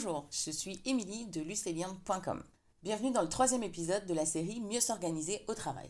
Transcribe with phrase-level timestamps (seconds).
[0.00, 2.44] Bonjour, je suis Émilie de lucélien.com.
[2.84, 5.88] Bienvenue dans le troisième épisode de la série Mieux s'organiser au travail.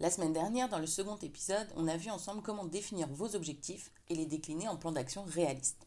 [0.00, 3.92] La semaine dernière, dans le second épisode, on a vu ensemble comment définir vos objectifs
[4.08, 5.86] et les décliner en plans d'action réalistes.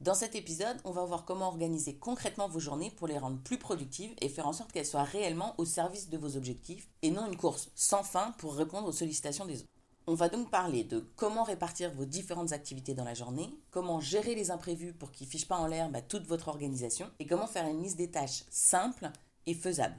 [0.00, 3.58] Dans cet épisode, on va voir comment organiser concrètement vos journées pour les rendre plus
[3.58, 7.26] productives et faire en sorte qu'elles soient réellement au service de vos objectifs et non
[7.26, 9.75] une course sans fin pour répondre aux sollicitations des autres.
[10.08, 14.36] On va donc parler de comment répartir vos différentes activités dans la journée, comment gérer
[14.36, 17.48] les imprévus pour qu'ils ne fichent pas en l'air bah, toute votre organisation et comment
[17.48, 19.10] faire une liste des tâches simple
[19.46, 19.96] et faisable.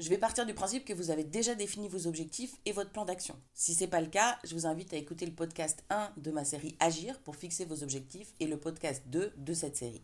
[0.00, 3.06] Je vais partir du principe que vous avez déjà défini vos objectifs et votre plan
[3.06, 3.34] d'action.
[3.54, 6.30] Si ce n'est pas le cas, je vous invite à écouter le podcast 1 de
[6.30, 10.02] ma série Agir pour fixer vos objectifs et le podcast 2 de cette série.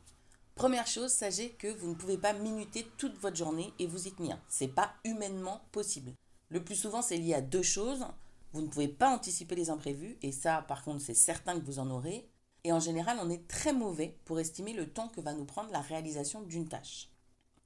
[0.54, 4.12] Première chose, sachez que vous ne pouvez pas minuter toute votre journée et vous y
[4.12, 4.40] tenir.
[4.48, 6.12] C'est pas humainement possible.
[6.48, 8.06] Le plus souvent, c'est lié à deux choses.
[8.52, 11.78] Vous ne pouvez pas anticiper les imprévus, et ça, par contre, c'est certain que vous
[11.78, 12.28] en aurez.
[12.64, 15.70] Et en général, on est très mauvais pour estimer le temps que va nous prendre
[15.70, 17.10] la réalisation d'une tâche.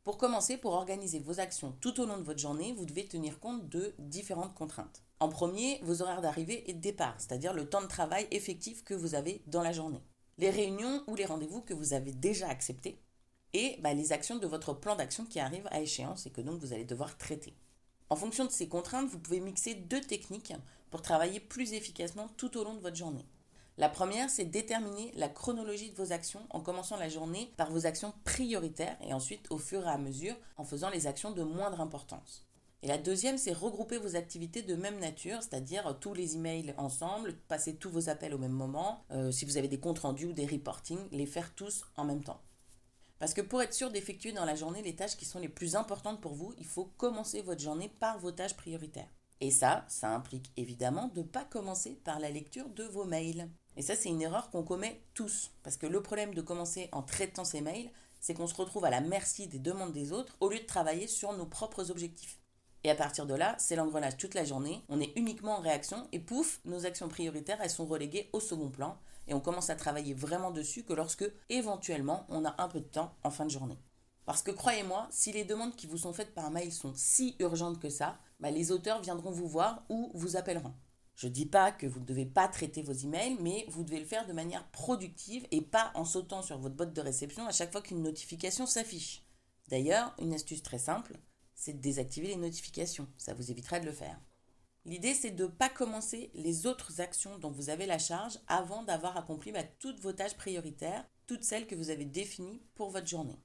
[0.05, 3.39] Pour commencer, pour organiser vos actions tout au long de votre journée, vous devez tenir
[3.39, 5.03] compte de différentes contraintes.
[5.21, 8.95] En premier, vos horaires d'arrivée et de départ, c'est-à-dire le temps de travail effectif que
[8.95, 10.03] vous avez dans la journée.
[10.39, 13.01] Les réunions ou les rendez-vous que vous avez déjà acceptés.
[13.53, 16.59] Et bah, les actions de votre plan d'action qui arrivent à échéance et que donc
[16.59, 17.55] vous allez devoir traiter.
[18.13, 20.53] En fonction de ces contraintes, vous pouvez mixer deux techniques
[20.91, 23.25] pour travailler plus efficacement tout au long de votre journée.
[23.79, 27.87] La première, c'est déterminer la chronologie de vos actions en commençant la journée par vos
[27.87, 31.81] actions prioritaires et ensuite au fur et à mesure en faisant les actions de moindre
[31.81, 32.47] importance.
[32.83, 37.39] Et la deuxième, c'est regrouper vos activités de même nature, c'est-à-dire tous les emails ensemble,
[37.49, 40.33] passer tous vos appels au même moment, euh, si vous avez des comptes rendus ou
[40.35, 42.43] des reportings, les faire tous en même temps.
[43.23, 45.77] Parce que pour être sûr d'effectuer dans la journée les tâches qui sont les plus
[45.77, 49.07] importantes pour vous, il faut commencer votre journée par vos tâches prioritaires.
[49.41, 53.49] Et ça, ça implique évidemment de ne pas commencer par la lecture de vos mails.
[53.77, 55.53] Et ça, c'est une erreur qu'on commet tous.
[55.63, 58.91] Parce que le problème de commencer en traitant ces mails, c'est qu'on se retrouve à
[58.91, 62.42] la merci des demandes des autres au lieu de travailler sur nos propres objectifs.
[62.85, 66.09] Et à partir de là, c'est l'engrenage toute la journée, on est uniquement en réaction
[66.11, 68.99] et pouf, nos actions prioritaires, elles sont reléguées au second plan
[69.29, 72.89] et on commence à travailler vraiment dessus que lorsque éventuellement on a un peu de
[72.89, 73.79] temps en fin de journée.
[74.25, 77.81] Parce que croyez-moi, si les demandes qui vous sont faites par mail sont si urgentes
[77.81, 80.75] que ça, bah, les auteurs viendront vous voir ou vous appelleront.
[81.15, 84.01] Je ne dis pas que vous ne devez pas traiter vos emails, mais vous devez
[84.01, 87.53] le faire de manière productive et pas en sautant sur votre boîte de réception à
[87.53, 89.23] chaque fois qu'une notification s'affiche.
[89.69, 91.19] D'ailleurs, une astuce très simple,
[91.63, 93.07] c'est de désactiver les notifications.
[93.19, 94.21] Ça vous évitera de le faire.
[94.85, 98.83] L'idée, c'est de ne pas commencer les autres actions dont vous avez la charge avant
[98.83, 103.07] d'avoir accompli bah, toutes vos tâches prioritaires, toutes celles que vous avez définies pour votre
[103.07, 103.39] journée.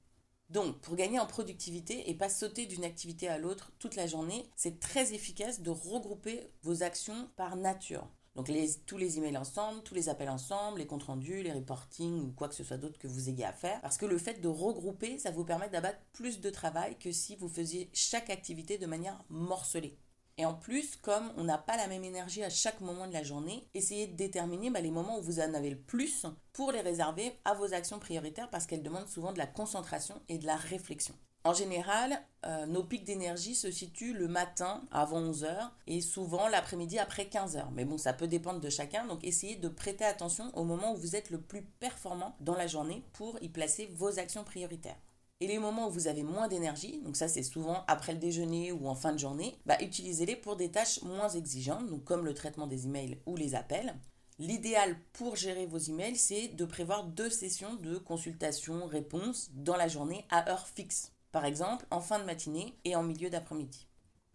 [0.50, 4.50] Donc, pour gagner en productivité et pas sauter d'une activité à l'autre toute la journée,
[4.56, 8.08] c'est très efficace de regrouper vos actions par nature.
[8.38, 8.52] Donc,
[8.86, 12.48] tous les emails ensemble, tous les appels ensemble, les comptes rendus, les reportings ou quoi
[12.48, 13.80] que ce soit d'autre que vous ayez à faire.
[13.80, 17.34] Parce que le fait de regrouper, ça vous permet d'abattre plus de travail que si
[17.34, 19.98] vous faisiez chaque activité de manière morcelée.
[20.36, 23.24] Et en plus, comme on n'a pas la même énergie à chaque moment de la
[23.24, 26.80] journée, essayez de déterminer bah, les moments où vous en avez le plus pour les
[26.80, 30.54] réserver à vos actions prioritaires parce qu'elles demandent souvent de la concentration et de la
[30.54, 31.16] réflexion.
[31.44, 36.98] En général, euh, nos pics d'énergie se situent le matin avant 11h et souvent l'après-midi
[36.98, 37.66] après 15h.
[37.72, 40.96] Mais bon, ça peut dépendre de chacun, donc essayez de prêter attention au moment où
[40.96, 44.98] vous êtes le plus performant dans la journée pour y placer vos actions prioritaires.
[45.40, 48.72] Et les moments où vous avez moins d'énergie, donc ça c'est souvent après le déjeuner
[48.72, 52.34] ou en fin de journée, bah, utilisez-les pour des tâches moins exigeantes, donc comme le
[52.34, 53.94] traitement des emails ou les appels.
[54.40, 60.26] L'idéal pour gérer vos emails, c'est de prévoir deux sessions de consultation-réponse dans la journée
[60.30, 61.12] à heure fixe.
[61.32, 63.86] Par exemple, en fin de matinée et en milieu d'après-midi.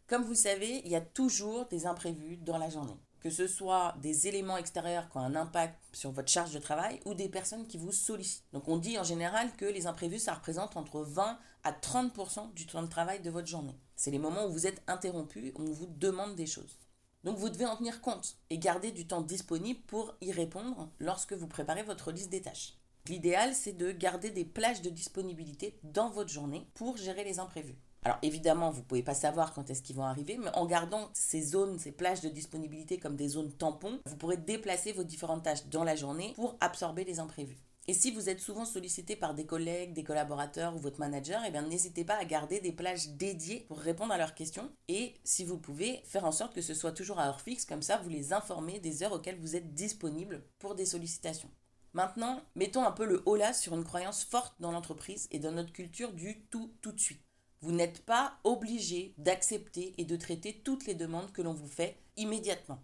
[0.07, 3.95] Comme vous savez, il y a toujours des imprévus dans la journée que ce soit
[4.01, 7.65] des éléments extérieurs qui ont un impact sur votre charge de travail ou des personnes
[7.65, 8.43] qui vous sollicitent.
[8.51, 12.65] Donc on dit en général que les imprévus, ça représente entre 20 à 30% du
[12.65, 13.79] temps de travail de votre journée.
[13.95, 16.77] C'est les moments où vous êtes interrompu, où on vous demande des choses.
[17.23, 21.31] Donc vous devez en tenir compte et garder du temps disponible pour y répondre lorsque
[21.31, 22.73] vous préparez votre liste des tâches.
[23.09, 27.75] L'idéal, c'est de garder des plages de disponibilité dans votre journée pour gérer les imprévus.
[28.05, 31.09] Alors évidemment, vous ne pouvez pas savoir quand est-ce qu'ils vont arriver, mais en gardant
[31.13, 35.43] ces zones, ces plages de disponibilité comme des zones tampons, vous pourrez déplacer vos différentes
[35.43, 37.57] tâches dans la journée pour absorber les imprévus.
[37.89, 41.51] Et si vous êtes souvent sollicité par des collègues, des collaborateurs ou votre manager, eh
[41.51, 44.71] bien n'hésitez pas à garder des plages dédiées pour répondre à leurs questions.
[44.87, 47.81] Et si vous pouvez, faire en sorte que ce soit toujours à heure fixe, comme
[47.81, 51.49] ça vous les informez des heures auxquelles vous êtes disponible pour des sollicitations.
[51.93, 55.51] Maintenant, mettons un peu le haut là sur une croyance forte dans l'entreprise et dans
[55.51, 57.21] notre culture du tout tout de suite.
[57.61, 61.97] Vous n'êtes pas obligé d'accepter et de traiter toutes les demandes que l'on vous fait
[62.17, 62.79] immédiatement.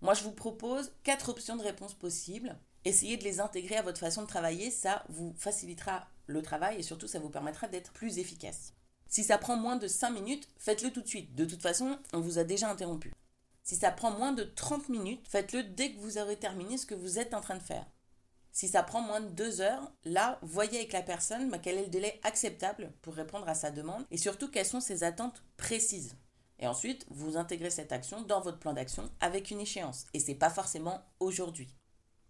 [0.00, 2.58] Moi, je vous propose quatre options de réponse possibles.
[2.84, 6.82] Essayez de les intégrer à votre façon de travailler, ça vous facilitera le travail et
[6.82, 8.74] surtout ça vous permettra d'être plus efficace.
[9.06, 11.34] Si ça prend moins de 5 minutes, faites-le tout de suite.
[11.36, 13.12] De toute façon, on vous a déjà interrompu.
[13.62, 16.96] Si ça prend moins de 30 minutes, faites-le dès que vous aurez terminé ce que
[16.96, 17.86] vous êtes en train de faire.
[18.52, 21.84] Si ça prend moins de 2 heures, là, voyez avec la personne bah, quel est
[21.84, 26.16] le délai acceptable pour répondre à sa demande et surtout quelles sont ses attentes précises.
[26.58, 30.04] Et ensuite, vous intégrez cette action dans votre plan d'action avec une échéance.
[30.12, 31.74] Et c'est pas forcément aujourd'hui.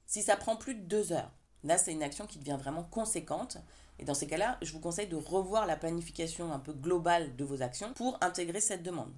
[0.07, 1.33] Si ça prend plus de 2 heures,
[1.65, 3.59] là, c'est une action qui devient vraiment conséquente.
[3.99, 7.45] Et dans ces cas-là, je vous conseille de revoir la planification un peu globale de
[7.45, 9.13] vos actions pour intégrer cette demande.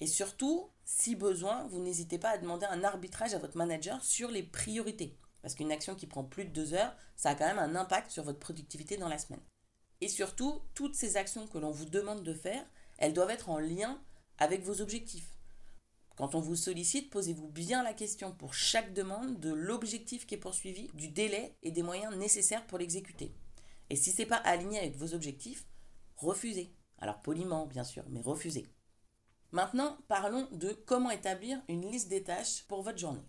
[0.00, 4.30] Et surtout, si besoin, vous n'hésitez pas à demander un arbitrage à votre manager sur
[4.30, 5.16] les priorités.
[5.42, 8.10] Parce qu'une action qui prend plus de deux heures, ça a quand même un impact
[8.10, 9.40] sur votre productivité dans la semaine.
[10.00, 12.64] Et surtout, toutes ces actions que l'on vous demande de faire,
[12.98, 14.00] elles doivent être en lien
[14.38, 15.28] avec vos objectifs.
[16.16, 20.38] Quand on vous sollicite, posez-vous bien la question pour chaque demande de l'objectif qui est
[20.38, 23.34] poursuivi, du délai et des moyens nécessaires pour l'exécuter.
[23.88, 25.64] Et si ce n'est pas aligné avec vos objectifs,
[26.16, 26.74] refusez.
[26.98, 28.66] Alors poliment, bien sûr, mais refusez.
[29.52, 33.24] Maintenant, parlons de comment établir une liste des tâches pour votre journée.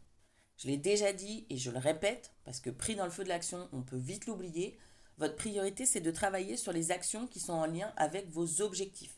[0.62, 3.30] Je l'ai déjà dit et je le répète, parce que pris dans le feu de
[3.30, 4.78] l'action, on peut vite l'oublier.
[5.18, 9.18] Votre priorité, c'est de travailler sur les actions qui sont en lien avec vos objectifs.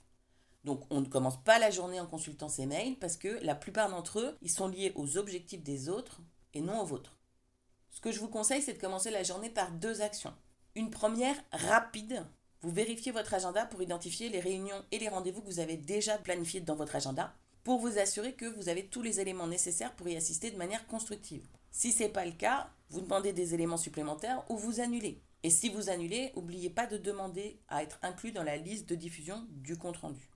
[0.63, 3.89] Donc on ne commence pas la journée en consultant ces mails parce que la plupart
[3.89, 6.21] d'entre eux, ils sont liés aux objectifs des autres
[6.53, 7.17] et non aux vôtres.
[7.89, 10.33] Ce que je vous conseille, c'est de commencer la journée par deux actions.
[10.75, 12.25] Une première rapide,
[12.61, 16.17] vous vérifiez votre agenda pour identifier les réunions et les rendez-vous que vous avez déjà
[16.17, 20.07] planifiés dans votre agenda pour vous assurer que vous avez tous les éléments nécessaires pour
[20.09, 21.47] y assister de manière constructive.
[21.71, 25.21] Si ce n'est pas le cas, vous demandez des éléments supplémentaires ou vous annulez.
[25.43, 28.95] Et si vous annulez, n'oubliez pas de demander à être inclus dans la liste de
[28.95, 30.29] diffusion du compte-rendu.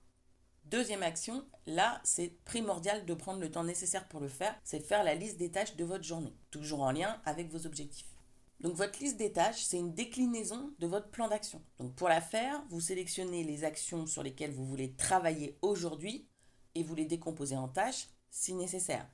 [0.64, 5.02] Deuxième action, là, c'est primordial de prendre le temps nécessaire pour le faire, c'est faire
[5.02, 8.18] la liste des tâches de votre journée, toujours en lien avec vos objectifs.
[8.60, 11.62] Donc votre liste des tâches, c'est une déclinaison de votre plan d'action.
[11.78, 16.28] Donc pour la faire, vous sélectionnez les actions sur lesquelles vous voulez travailler aujourd'hui
[16.74, 19.08] et vous les décomposez en tâches si nécessaire.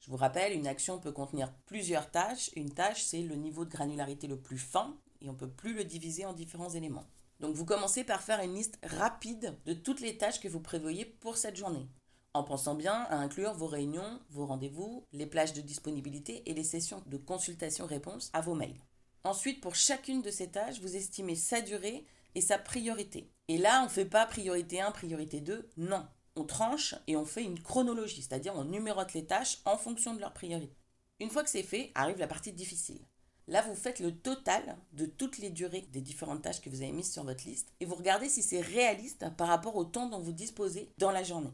[0.00, 2.50] Je vous rappelle, une action peut contenir plusieurs tâches.
[2.56, 5.74] Une tâche, c'est le niveau de granularité le plus fin et on ne peut plus
[5.74, 7.06] le diviser en différents éléments.
[7.40, 11.04] Donc vous commencez par faire une liste rapide de toutes les tâches que vous prévoyez
[11.04, 11.88] pour cette journée,
[12.32, 16.64] en pensant bien à inclure vos réunions, vos rendez-vous, les plages de disponibilité et les
[16.64, 18.80] sessions de consultation-réponse à vos mails.
[19.24, 22.04] Ensuite, pour chacune de ces tâches, vous estimez sa durée
[22.34, 23.30] et sa priorité.
[23.48, 26.06] Et là, on ne fait pas priorité 1, priorité 2, non.
[26.36, 30.20] On tranche et on fait une chronologie, c'est-à-dire on numérote les tâches en fonction de
[30.20, 30.76] leur priorité.
[31.20, 33.00] Une fois que c'est fait, arrive la partie difficile.
[33.46, 36.92] Là, vous faites le total de toutes les durées des différentes tâches que vous avez
[36.92, 40.20] mises sur votre liste et vous regardez si c'est réaliste par rapport au temps dont
[40.20, 41.52] vous disposez dans la journée.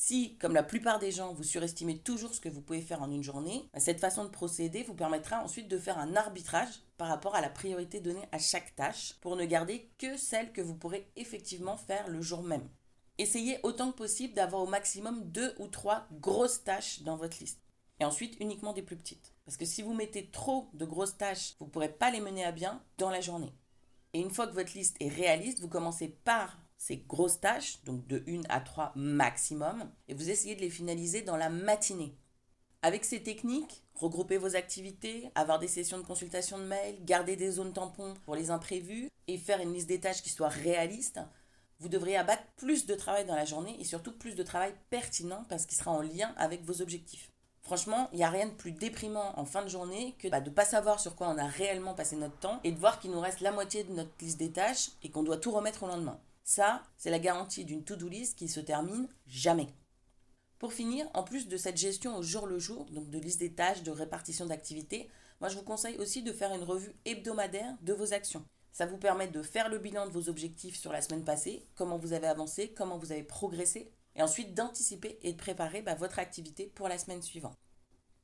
[0.00, 3.10] Si, comme la plupart des gens, vous surestimez toujours ce que vous pouvez faire en
[3.10, 7.08] une journée, bah, cette façon de procéder vous permettra ensuite de faire un arbitrage par
[7.08, 10.76] rapport à la priorité donnée à chaque tâche pour ne garder que celle que vous
[10.76, 12.68] pourrez effectivement faire le jour même.
[13.18, 17.60] Essayez autant que possible d'avoir au maximum deux ou trois grosses tâches dans votre liste.
[17.98, 19.34] Et ensuite uniquement des plus petites.
[19.44, 22.44] Parce que si vous mettez trop de grosses tâches, vous ne pourrez pas les mener
[22.44, 23.52] à bien dans la journée.
[24.12, 28.06] Et une fois que votre liste est réaliste, vous commencez par ces grosses tâches, donc
[28.06, 32.14] de 1 à 3 maximum, et vous essayez de les finaliser dans la matinée.
[32.82, 37.50] Avec ces techniques, regroupez vos activités, avoir des sessions de consultation de mail, garder des
[37.50, 41.18] zones tampons pour les imprévus et faire une liste des tâches qui soit réaliste,
[41.80, 45.44] vous devriez abattre plus de travail dans la journée et surtout plus de travail pertinent
[45.48, 47.30] parce qu'il sera en lien avec vos objectifs.
[47.62, 50.48] Franchement, il n'y a rien de plus déprimant en fin de journée que bah, de
[50.48, 53.10] ne pas savoir sur quoi on a réellement passé notre temps et de voir qu'il
[53.10, 55.86] nous reste la moitié de notre liste des tâches et qu'on doit tout remettre au
[55.86, 56.18] lendemain.
[56.44, 59.68] Ça, c'est la garantie d'une to-do list qui se termine jamais.
[60.58, 63.52] Pour finir, en plus de cette gestion au jour le jour, donc de liste des
[63.52, 67.92] tâches, de répartition d'activités, moi je vous conseille aussi de faire une revue hebdomadaire de
[67.92, 68.44] vos actions.
[68.78, 71.98] Ça vous permet de faire le bilan de vos objectifs sur la semaine passée, comment
[71.98, 76.20] vous avez avancé, comment vous avez progressé, et ensuite d'anticiper et de préparer bah, votre
[76.20, 77.58] activité pour la semaine suivante.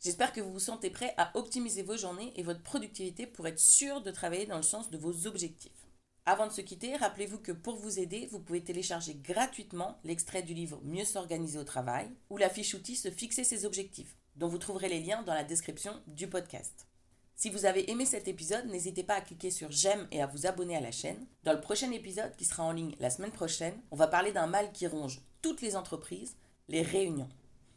[0.01, 3.59] J'espère que vous vous sentez prêt à optimiser vos journées et votre productivité pour être
[3.59, 5.89] sûr de travailler dans le sens de vos objectifs.
[6.25, 10.55] Avant de se quitter, rappelez-vous que pour vous aider, vous pouvez télécharger gratuitement l'extrait du
[10.55, 14.59] livre Mieux s'organiser au travail ou la fiche outil Se fixer ses objectifs, dont vous
[14.59, 16.87] trouverez les liens dans la description du podcast.
[17.37, 20.47] Si vous avez aimé cet épisode, n'hésitez pas à cliquer sur j'aime et à vous
[20.47, 21.27] abonner à la chaîne.
[21.43, 24.47] Dans le prochain épisode qui sera en ligne la semaine prochaine, on va parler d'un
[24.47, 26.37] mal qui ronge toutes les entreprises,
[26.69, 27.29] les réunions,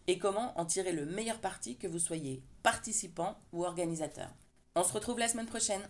[0.05, 4.29] et comment en tirer le meilleur parti que vous soyez participant ou organisateur.
[4.75, 5.81] On se retrouve la semaine prochaine.